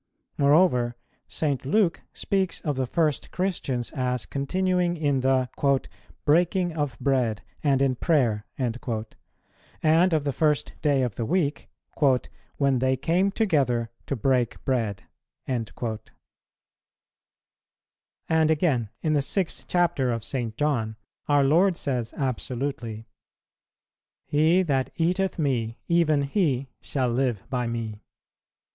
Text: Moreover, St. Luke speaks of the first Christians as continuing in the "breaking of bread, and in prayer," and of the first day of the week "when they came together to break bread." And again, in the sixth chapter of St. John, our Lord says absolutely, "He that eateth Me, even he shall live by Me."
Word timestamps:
Moreover, 0.35 0.95
St. 1.27 1.63
Luke 1.63 2.01
speaks 2.11 2.59
of 2.61 2.75
the 2.75 2.87
first 2.87 3.29
Christians 3.29 3.91
as 3.91 4.25
continuing 4.25 4.97
in 4.97 5.19
the 5.19 5.47
"breaking 6.25 6.73
of 6.73 6.97
bread, 6.99 7.43
and 7.63 7.83
in 7.83 7.93
prayer," 7.97 8.43
and 8.57 8.75
of 8.83 10.23
the 10.23 10.33
first 10.33 10.73
day 10.81 11.03
of 11.03 11.13
the 11.17 11.23
week 11.23 11.69
"when 12.57 12.79
they 12.79 12.97
came 12.97 13.29
together 13.29 13.91
to 14.07 14.15
break 14.15 14.65
bread." 14.65 15.03
And 15.45 15.71
again, 18.27 18.89
in 19.03 19.13
the 19.13 19.21
sixth 19.21 19.67
chapter 19.67 20.11
of 20.11 20.23
St. 20.23 20.57
John, 20.57 20.95
our 21.27 21.43
Lord 21.43 21.77
says 21.77 22.11
absolutely, 22.17 23.05
"He 24.25 24.63
that 24.63 24.89
eateth 24.95 25.37
Me, 25.37 25.77
even 25.87 26.23
he 26.23 26.69
shall 26.81 27.09
live 27.11 27.47
by 27.51 27.67
Me." 27.67 28.01